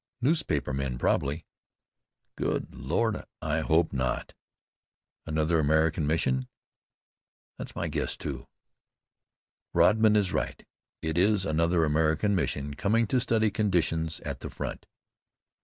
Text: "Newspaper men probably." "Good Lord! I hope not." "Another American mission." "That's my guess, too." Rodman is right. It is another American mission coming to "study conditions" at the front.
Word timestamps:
"Newspaper 0.19 0.73
men 0.73 0.97
probably." 0.97 1.45
"Good 2.35 2.73
Lord! 2.73 3.23
I 3.39 3.59
hope 3.59 3.93
not." 3.93 4.33
"Another 5.27 5.59
American 5.59 6.07
mission." 6.07 6.47
"That's 7.59 7.75
my 7.75 7.87
guess, 7.87 8.17
too." 8.17 8.47
Rodman 9.75 10.15
is 10.15 10.33
right. 10.33 10.65
It 11.03 11.19
is 11.19 11.45
another 11.45 11.83
American 11.85 12.33
mission 12.33 12.73
coming 12.73 13.05
to 13.09 13.19
"study 13.19 13.51
conditions" 13.51 14.19
at 14.21 14.39
the 14.39 14.49
front. 14.49 14.87